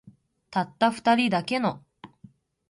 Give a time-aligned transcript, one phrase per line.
[0.49, 1.85] たった二人だけの